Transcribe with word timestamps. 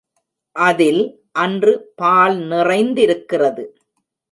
அதில் 0.55 1.03
அன்று 1.31 1.73
பால் 1.95 2.37
நிறைந்திருக்கிறது. 2.37 3.63